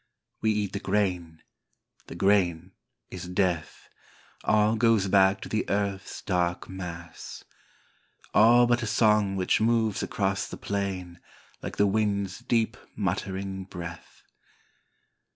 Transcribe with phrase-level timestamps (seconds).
[0.41, 1.43] We eat the grain,
[2.07, 2.71] the grain
[3.11, 3.87] is death,
[4.43, 7.43] all goes back to the earUi's dark mass,
[8.33, 11.19] All but a song which moves across the plain
[11.61, 14.23] like the wind's deep muttering breath.